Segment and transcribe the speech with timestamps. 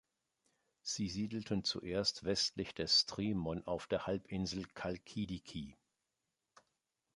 [0.81, 5.77] Sie siedelten zuerst westlich des Strymon auf der Halbinsel Chalkidiki.